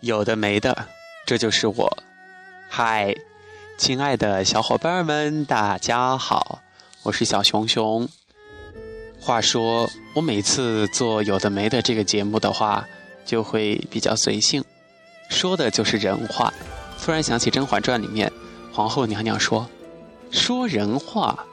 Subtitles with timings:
[0.00, 0.86] 有的没的，
[1.26, 2.02] 这就是我。
[2.70, 3.14] 嗨，
[3.76, 6.60] 亲爱的小伙伴们，大家好，
[7.02, 8.08] 我是小熊熊。
[9.20, 12.88] 话说，我每次做有的没的这个节目的话，
[13.26, 14.64] 就会比较随性，
[15.28, 16.50] 说的就是人话。
[17.02, 18.32] 突然想起《甄嬛传》里面
[18.72, 19.68] 皇后娘娘说
[20.32, 21.44] ：“说人话。”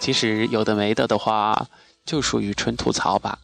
[0.00, 1.66] 其实有的没的的话，
[2.06, 3.38] 就属于纯吐槽吧。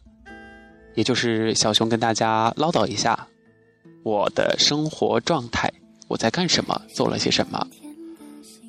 [0.95, 3.27] 也就是小熊跟大家唠叨一下
[4.07, 5.69] 我的生活状态，
[6.07, 7.67] 我在干什么，做了些什么。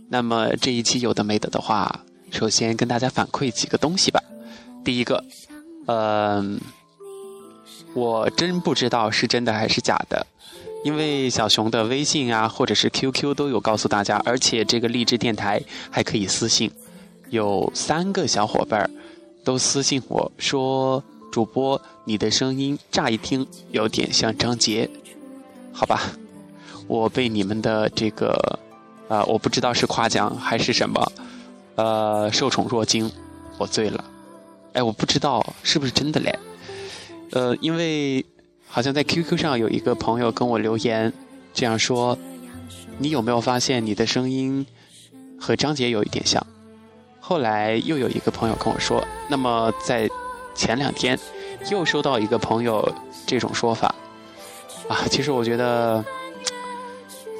[0.08, 2.00] 那么这一期有的没的的话，
[2.32, 4.20] 首先跟大家反馈几个东西吧。
[4.84, 5.22] 第一个，
[5.86, 6.58] 嗯，
[7.94, 10.26] 我真不知道是真的还是假的，
[10.82, 16.68] 因为小熊的微信啊或者是 QQ 都有告诉大家，而且这个励志电台还可以私信，
[17.30, 18.90] 有三个小伙伴
[19.44, 21.00] 都私信我说。
[21.30, 24.88] 主播，你的声音乍一听有点像张杰，
[25.78, 26.10] 好吧，
[26.88, 28.58] 我被你们的这个，
[29.06, 31.12] 啊，我不知道是夸奖还是什么，
[31.76, 33.08] 呃，受宠若惊，
[33.58, 34.04] 我醉了。
[34.72, 36.36] 哎，我不知道是不是真的嘞，
[37.30, 38.26] 呃，因为
[38.66, 41.12] 好像在 QQ 上有一个朋友跟我留言，
[41.54, 42.18] 这样说，
[42.98, 44.66] 你有没有发现你的声音
[45.38, 46.44] 和张杰有一点像？
[47.20, 50.10] 后来又有一个朋友跟我说，那么在。
[50.54, 51.16] 前两天
[51.70, 52.92] 又收到一个朋友
[53.24, 53.94] 这种说法
[54.88, 56.04] 啊，其实我觉得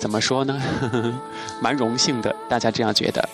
[0.01, 0.61] 怎么说呢，
[1.61, 3.27] 蛮荣幸的，大家这样觉得。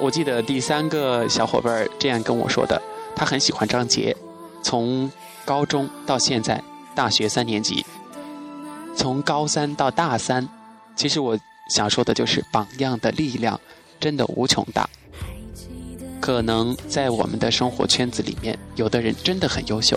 [0.00, 2.80] 我记得第三个小伙伴这样跟我说的，
[3.14, 4.16] 他很喜欢张杰，
[4.62, 5.10] 从
[5.44, 6.60] 高中到现在
[6.94, 7.86] 大学三年级，
[8.96, 10.48] 从高三到大三，
[10.96, 11.38] 其实我
[11.70, 13.60] 想说的就是榜样的力量
[14.00, 14.88] 真的无穷大。
[16.20, 19.96] 可能在我们的生活圈子里面，有的人真的很优秀，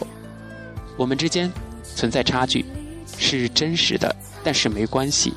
[0.97, 1.51] 我们之间
[1.95, 2.65] 存在差距，
[3.17, 5.33] 是真实的，但是没关系，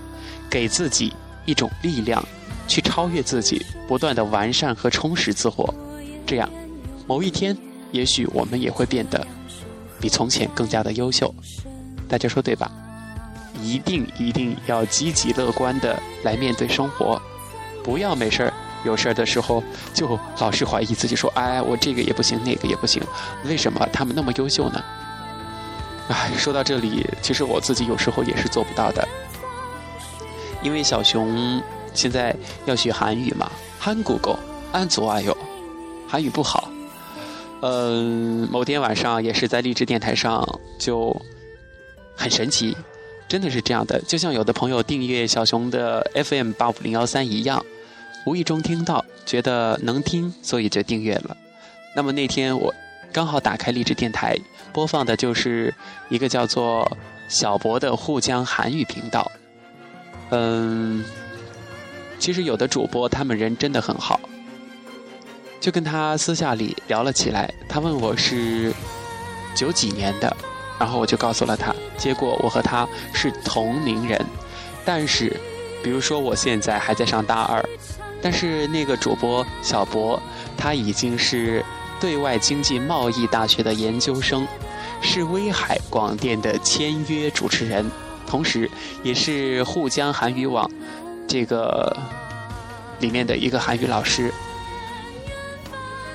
[0.50, 1.12] 给自己
[1.44, 2.22] 一种力量，
[2.66, 5.74] 去超越自己，不断的完善和充实自我，
[6.26, 6.48] 这样，
[7.06, 7.56] 某一天，
[7.92, 9.26] 也许我们也会变得
[10.00, 11.34] 比从前更加的优秀，
[12.08, 12.70] 大家说对吧？
[13.62, 17.20] 一定一定要积极乐观的来面对生活，
[17.82, 18.52] 不要没事儿。
[18.84, 19.60] 有事儿的时候，
[19.92, 23.02] 就老是怀疑自己，说：“哎，我这个也不行，那个也不行，
[23.44, 24.80] 为什么他们那么优秀呢？”
[26.08, 29.06] 哎，说到这里，其实我自己有时候也是做不到的，
[30.62, 31.62] 因为小熊
[31.94, 34.38] 现在要学韩语嘛，韩国狗，
[34.72, 35.36] 安祖啊哟，
[36.08, 36.70] 韩语不好。
[37.60, 40.46] 嗯，某天晚上也是在励志电台上，
[40.78, 41.14] 就
[42.16, 42.76] 很神奇，
[43.28, 47.64] 真的是这样的，就像有的朋友订阅小熊的 FM 八五零幺三一样。
[48.26, 51.36] 无意中听到，觉得能听，所以就订阅了。
[51.96, 52.74] 那么那天我
[53.12, 54.36] 刚好打开励志电台，
[54.72, 55.74] 播放的就是
[56.08, 56.90] 一个叫做
[57.28, 59.30] 小博的沪江韩语频道。
[60.30, 61.04] 嗯，
[62.18, 64.20] 其实有的主播他们人真的很好，
[65.58, 67.52] 就跟他私下里聊了起来。
[67.68, 68.72] 他问我是
[69.54, 70.36] 九几年的，
[70.78, 71.74] 然后我就告诉了他。
[71.96, 74.24] 结果我和他是同龄人，
[74.84, 75.34] 但是
[75.82, 77.64] 比如说我现在还在上大二。
[78.20, 80.20] 但是那个主播小博，
[80.56, 81.64] 他已经是
[82.00, 84.46] 对外经济贸易大学的研究生，
[85.00, 87.90] 是威海广电的签约主持人，
[88.26, 88.70] 同时
[89.02, 90.70] 也是沪江韩语网
[91.26, 91.96] 这个
[93.00, 94.32] 里面的一个韩语老师。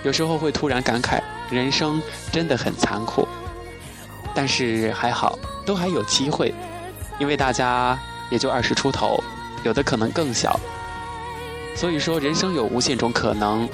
[0.04, 2.02] 有时候会突然感慨，人生
[2.32, 3.28] 真的很残酷。
[4.36, 6.54] 但是还好，都还有机会，
[7.20, 7.98] 因为大家
[8.32, 9.24] 也就二十出头，
[9.64, 10.60] 有的可能更小。
[11.76, 13.70] 所以说，人生有无限种可能，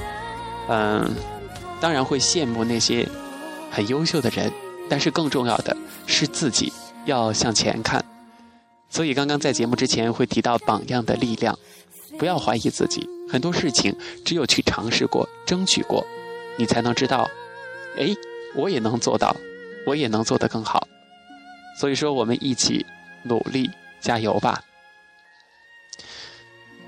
[0.67, 1.15] 嗯，
[1.79, 3.07] 当然会羡慕那些
[3.71, 4.51] 很优秀的人，
[4.89, 5.75] 但是更重要的
[6.05, 6.71] 是自己
[7.05, 8.03] 要向前看。
[8.89, 11.57] 所以刚刚在节目之前会提到榜样的力量，
[12.17, 13.95] 不要怀疑自己，很多事情
[14.25, 16.05] 只有去尝试过、争取过，
[16.57, 17.29] 你才能知道，
[17.97, 18.15] 哎，
[18.55, 19.35] 我也能做到，
[19.85, 20.87] 我也能做得更好。
[21.79, 22.85] 所以说，我们一起
[23.23, 23.69] 努力，
[24.01, 24.63] 加油吧！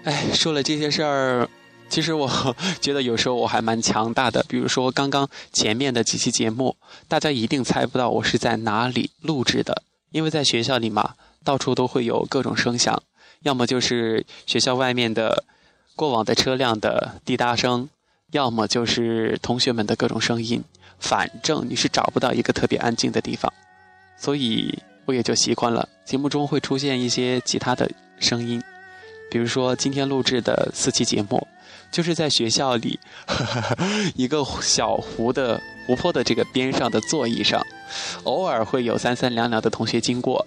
[0.04, 1.48] 哎，说了这些事儿，
[1.92, 4.44] 其实我 觉得有时候我还蛮强大的。
[4.48, 6.78] 比如说刚刚前面的几期节目，
[7.10, 13.04] 大家一定猜不到我是在哪里录制的，因为在学校里嘛，到处都会有各种声响，
[13.42, 15.44] 要么就是学校外面的
[15.98, 17.90] 过往的车辆的滴答声，
[18.32, 20.64] 要么就是同学们的各种声音，
[20.98, 23.52] 反正你是找不到一个特别安静的地方，
[24.18, 25.90] 所以我也就习惯了。
[26.06, 28.64] 节目中会出现一些其他的声音。
[29.32, 31.48] 比如说，今天录制的四期节目，
[31.90, 33.00] 就是在学校里
[34.16, 37.66] 一个小湖的湖泊的这个边上的座椅上，
[38.24, 40.46] 偶尔会有三三两两的同学经过，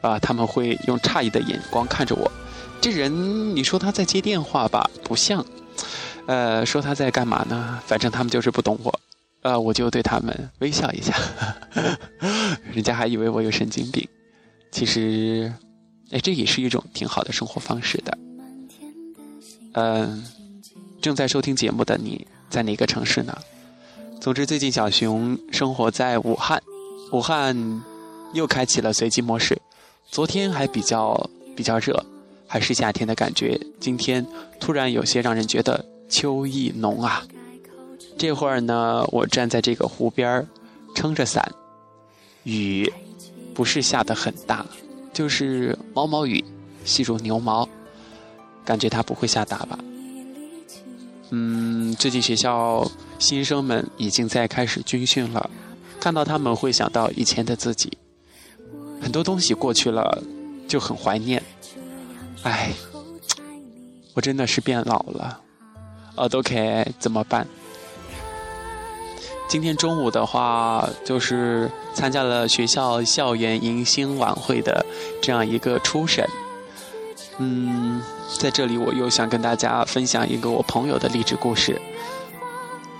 [0.00, 2.28] 啊，他们会用诧异的眼光看着我。
[2.80, 5.40] 这人，你说他在接电话吧，不像；
[6.26, 7.80] 呃，说他在干嘛呢？
[7.86, 9.00] 反正他们就是不懂我。
[9.42, 11.14] 呃，我就对他们微笑一下，
[12.74, 14.06] 人家还以为我有神经病。
[14.72, 15.52] 其实，
[16.10, 18.18] 哎，这也是一种挺好的生活方式的。
[19.72, 20.24] 嗯，
[21.00, 23.36] 正在收听节目的你在哪个城市呢？
[24.20, 26.62] 总之，最近小熊生活在武汉，
[27.12, 27.82] 武汉
[28.32, 29.60] 又开启了随机模式。
[30.10, 32.04] 昨天还比较比较热，
[32.46, 33.60] 还是夏天的感觉。
[33.80, 34.24] 今天
[34.58, 37.26] 突然有些让人觉得秋意浓啊。
[38.16, 40.46] 这会儿呢，我站在这个湖边儿，
[40.94, 41.52] 撑着伞，
[42.44, 42.90] 雨
[43.52, 44.64] 不是下得很大，
[45.16, 46.44] 就是毛毛雨，
[46.84, 47.66] 细如牛毛，
[48.66, 49.78] 感觉它不会下大吧？
[51.30, 52.86] 嗯，最近学校
[53.18, 55.48] 新生们已经在开始军训了，
[55.98, 57.96] 看到他们会想到以前的自己，
[59.00, 60.22] 很多东西过去了
[60.68, 61.42] 就很怀念。
[62.42, 62.74] 哎，
[64.12, 65.40] 我真的是变老了，
[66.16, 66.52] 呃，都可
[66.98, 67.48] 怎么办？
[69.48, 74.84] 今天中午的话，就是参加了学校校园迎新晚会的
[75.22, 76.28] 这样一个初审。
[77.38, 78.02] 嗯，
[78.38, 81.80] 在这里我又想跟大家分享一个我朋友的励志故事。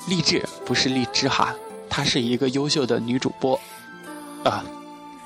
[0.06, 1.52] 励志不是励志哈，
[1.90, 3.58] 她是一个优秀的女主播，
[4.44, 4.64] 啊，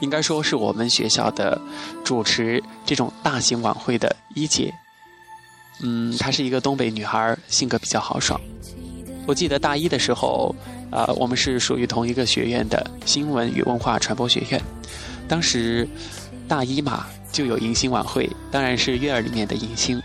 [0.00, 1.60] 应该说是我们学校的
[2.02, 4.72] 主持这种大型晚会的一姐。
[5.82, 8.40] 嗯，她是一个东北女孩，性格比较豪爽。
[9.26, 10.56] 我记得大一的时候。
[10.90, 14.60] 啊，我们是属于同一个学院的新闻与文化传播学院。
[15.28, 15.88] 当时
[16.48, 20.00] 大一嘛，就有迎新晚会，当然是院儿里面的迎新。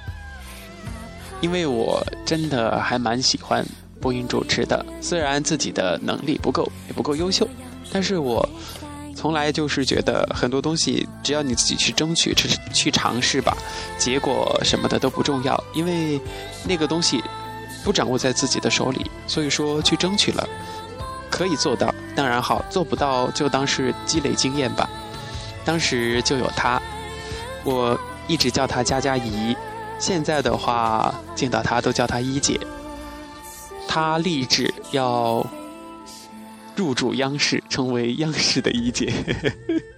[1.42, 3.66] 因为我真的还蛮喜欢
[4.00, 7.48] 播音主持的，虽然自己的能力不够，也不够优秀，
[7.92, 8.48] 但是我
[9.16, 13.56] 从来就是觉得很多东西，只要你自己去争取、去去尝试吧，
[13.98, 16.20] 结果什么的都不重要，因为
[16.68, 17.22] 那个东西
[17.86, 20.46] 不掌握在自己的手里，所以说去争取了。
[21.30, 24.90] 可以做到，当然好；做不到就当是积累经验吧。
[25.64, 26.82] 当时就有她，
[27.64, 29.56] 我一直叫她佳佳姨，
[30.00, 32.60] 现在的话见到她都叫她一姐。
[33.88, 35.46] 她立志要
[36.76, 39.12] 入驻央视，成为央视的一姐，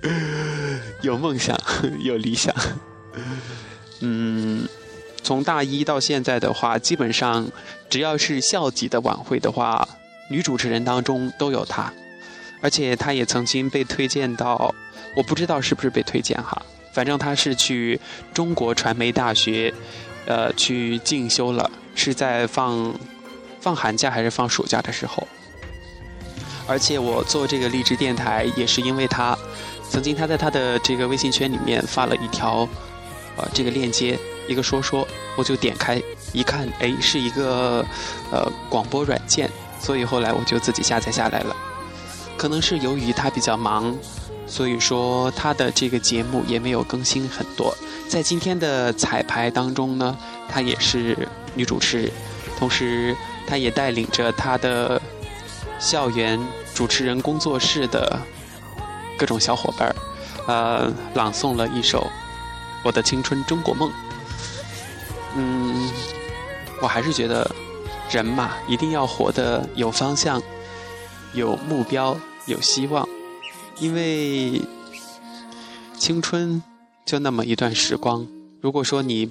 [1.01, 1.55] 有梦想，
[2.01, 2.53] 有理想。
[4.01, 4.67] 嗯，
[5.27, 7.45] 从大一到现在的话，基本上
[7.89, 9.85] 只要是校级的晚会的话。
[10.29, 11.91] 女主持人当中都有她，
[12.61, 14.73] 而且她也曾经被推荐到，
[15.17, 16.61] 我不知道是不是被推荐哈，
[16.93, 17.99] 反正她是去
[18.33, 19.73] 中国传媒大学，
[20.25, 22.93] 呃，去进修了，是在放
[23.59, 25.27] 放寒假还是放暑假的时候。
[26.67, 29.37] 而且我做这个励志电台也是因为她，
[29.89, 32.67] 曾经她在她的这个微信圈里面发了一条，
[33.35, 34.17] 呃，这个链接
[34.47, 36.01] 一个说说，我就点开
[36.33, 37.85] 一看，哎，是一个
[38.31, 39.49] 呃广播软件。
[39.79, 41.55] 所以后来我就自己下载下来了，
[42.35, 43.95] 可能是由于他比较忙，
[44.47, 47.71] 所以说他的这个节目也没有更新很多。
[48.09, 50.17] 在今天的彩排当中呢，
[50.49, 51.15] 她也是
[51.53, 52.11] 女主持，
[52.57, 53.15] 同时
[53.45, 54.99] 她也带领着她的
[55.79, 56.39] 校园
[56.73, 58.19] 主持人工作室的
[59.15, 59.95] 各种小伙伴儿，
[60.47, 61.99] 呃，朗诵了一首
[62.83, 63.89] 《我的青春中国梦》。
[65.37, 65.89] 嗯，
[66.81, 67.49] 我还是觉得。
[68.09, 70.41] 人嘛，一定要活得有方向、
[71.33, 73.05] 有目标、有希望，
[73.79, 74.61] 因为
[75.97, 76.63] 青春
[77.05, 78.25] 就那么一段时光。
[78.61, 79.29] 如果说你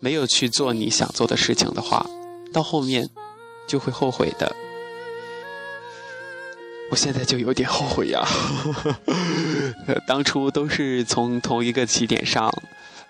[0.00, 2.04] 没有去做你想做的事情的话，
[2.52, 3.08] 到后面
[3.68, 4.56] 就会后悔的。
[6.90, 8.26] 我现在就有点后悔呀，
[10.04, 12.52] 当初都是从同一个起点上，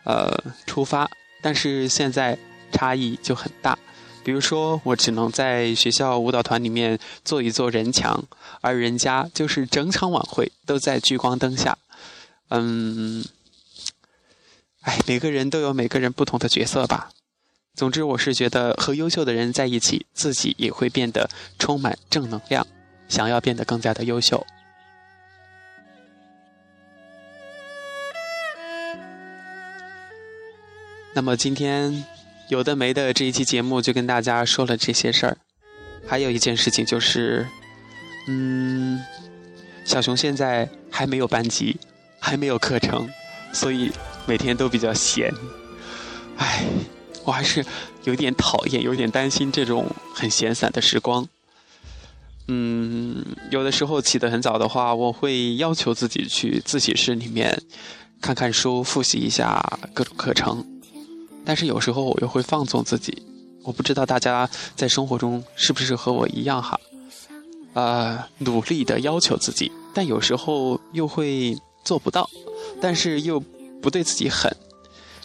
[0.05, 0.31] 呃，
[0.67, 1.09] 出发，
[1.47, 2.37] 但是现在
[2.73, 3.79] 差异就很大。
[4.25, 8.25] 比如说，我只能在学校舞蹈团里面做一做人墙，
[8.61, 11.79] 而人家就是整场晚会都在聚光灯下。
[12.49, 13.25] 嗯，
[14.81, 17.11] 哎，每个人都有每个人不同的角色吧。
[17.77, 22.67] 总之，我是觉得和优秀的人在一起，自己也会变得充满正能量，
[23.07, 24.45] 想要变得更加的优秀。
[31.17, 32.05] 那么今天。
[32.49, 35.37] 有的没的，这一期节目就跟大家说了这些事儿。
[36.07, 37.45] 还有一件事情就是，
[38.29, 39.03] 嗯，
[39.85, 41.77] 小熊现在还没有班级，
[42.21, 43.11] 还没有课程，
[43.53, 43.91] 所以
[44.27, 45.35] 每天都比较闲。
[46.37, 46.65] 唉，
[47.25, 47.65] 我还是
[48.05, 51.27] 有点讨厌，有点担心这种很闲散的时光。
[52.47, 57.61] 嗯，有的时候起得很早的话，我会要求自己去自习室里面
[58.21, 60.76] 看看书，复习一下各种课程。
[61.47, 63.23] 但是有时候我又会放纵自己，
[63.63, 66.79] 我不知道大家在生活中是不是和我一样哈？
[67.73, 72.29] 呃，努力的要求自己，但有时候又会做不到，
[72.81, 73.39] 但是又
[73.81, 74.55] 不对自己狠。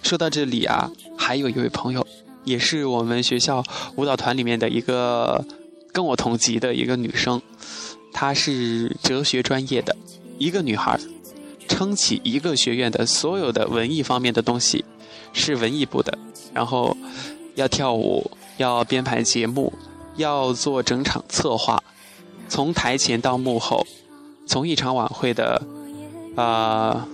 [0.04, 2.06] 说到这里啊，还有一位朋友，
[2.44, 3.64] 也是我们学校
[3.96, 5.44] 舞蹈团里面的一个
[5.92, 7.42] 跟我同级的一个女生，
[8.14, 9.96] 她是哲学专业的
[10.38, 11.00] 一个女孩，
[11.68, 14.84] 撑起一个学院的所有的文艺方面的东西。
[15.34, 16.18] 是文艺部的，
[16.54, 16.96] 然后
[17.56, 19.72] 要跳舞，要编排节目，
[20.16, 21.82] 要做整场策划，
[22.50, 23.86] 从台前到幕后，
[24.46, 25.62] 从一场晚会的，
[26.36, 27.08] 呃，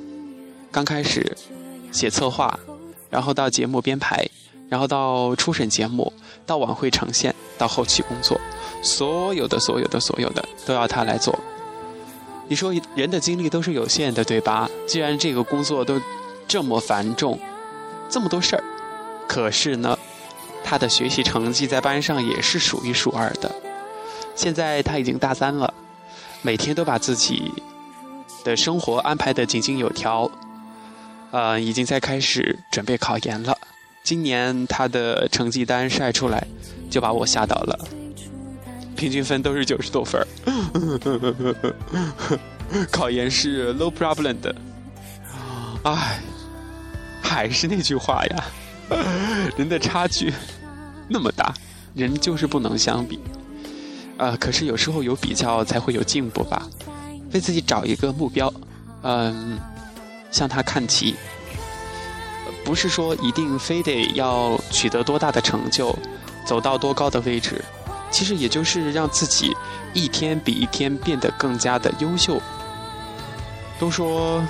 [0.71, 1.37] 刚开始
[1.91, 2.59] 写策划，
[3.09, 4.27] 然后到节目编排，
[4.69, 6.11] 然后到初审节目，
[6.45, 8.39] 到晚会呈现，到后期工作，
[8.81, 11.37] 所有的所有的所有的都要他来做。
[12.47, 14.69] 你说人的精力都是有限的，对吧？
[14.87, 16.01] 既然这个工作都
[16.47, 17.37] 这么繁重。
[18.09, 18.63] 这么多事儿，
[19.27, 19.97] 可是呢，
[20.63, 23.53] 他的学习成绩在班上也是数一数二的。
[24.35, 25.73] 现在他已经大三了，
[26.41, 27.51] 每天都把自己
[28.43, 30.29] 的生活安排的井井有条，
[31.31, 33.57] 呃，已经在开始准备考研了。
[34.03, 36.47] 今年他的成绩单晒出来，
[36.89, 37.77] 就把我吓到了，
[38.95, 40.25] 平均分都是九十多分
[42.89, 44.55] 考研是 low problem 的，
[45.83, 46.21] 唉。
[47.27, 48.43] 还是那句话呀，
[49.57, 50.33] 人的差距
[51.09, 51.53] 那么大，
[51.93, 53.19] 人就是不能相比。
[54.15, 56.65] 呃，可是有时候有比较才会有进步吧。
[57.33, 58.51] 为自己找一个目标，
[59.03, 59.59] 嗯，
[60.31, 61.15] 向他看齐。
[62.63, 65.93] 不是说一定非得要取得多大的成就，
[66.45, 67.61] 走到多高的位置，
[68.09, 69.53] 其实也就是让自己
[69.93, 72.41] 一天比一天变得更加的优秀。
[73.77, 74.41] 都说。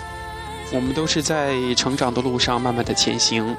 [0.74, 3.56] 我们都是在成长的路上慢慢的前行，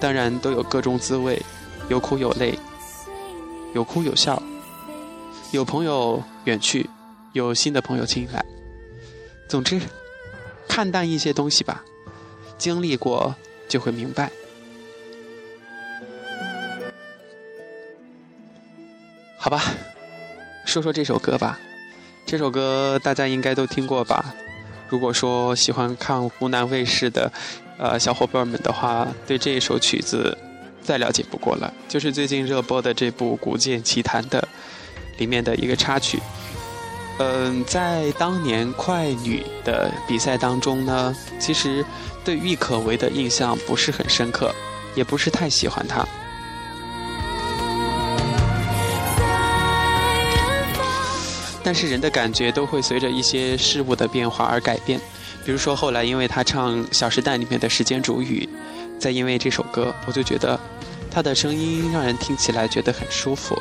[0.00, 1.40] 当然都有各种滋味，
[1.88, 2.58] 有苦有泪，
[3.74, 4.42] 有哭有笑，
[5.52, 6.88] 有朋友远去，
[7.34, 8.44] 有新的朋友进来。
[9.46, 9.80] 总之，
[10.66, 11.84] 看淡一些东西吧，
[12.56, 13.34] 经历过
[13.68, 14.30] 就会明白。
[19.36, 19.62] 好吧，
[20.64, 21.58] 说说这首歌吧，
[22.26, 24.34] 这首歌大家应该都听过吧。
[24.88, 27.30] 如果说喜欢看湖南卫视的，
[27.78, 30.36] 呃，小伙伴们的话，对这一首曲子
[30.82, 34.46] 再了解不过了，就是最近热播的这部《古剑奇谭》的
[35.18, 36.18] 里面的一个插曲。
[37.18, 41.84] 嗯，在当年快女的比赛当中呢，其实
[42.24, 44.54] 对郁可唯的印象不是很深刻，
[44.94, 46.06] 也不是太喜欢她。
[51.68, 54.98] 但是人的感觉都会随着一些事物的变化而改变，
[55.44, 58.48] 比如说后来因为他唱《小时代》里面的时间煮雨，
[58.98, 60.58] 再因为这首歌，我就觉得
[61.10, 63.60] 他的声音让人听起来觉得很舒服。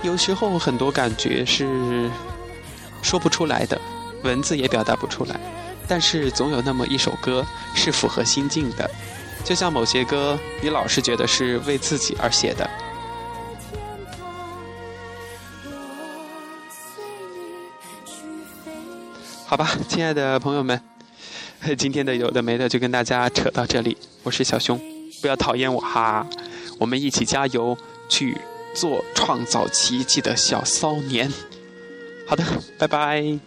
[0.00, 2.10] 有时候很多感觉是
[3.02, 3.78] 说不出来的，
[4.22, 5.38] 文字也表达不出来，
[5.86, 7.44] 但是总有那么一首歌
[7.74, 8.90] 是符合心境的，
[9.44, 12.70] 就像某些歌，你老是觉得是为自己而写的。
[19.54, 20.80] 好吧，亲爱的朋友们，
[21.78, 23.96] 今天的有的没的就跟大家扯到这里。
[24.24, 24.76] 我是小熊，
[25.22, 26.26] 不要讨厌我哈，
[26.76, 28.36] 我们一起加油去
[28.74, 31.32] 做创造奇迹的小骚年。
[32.26, 32.42] 好的，
[32.80, 33.38] 拜拜。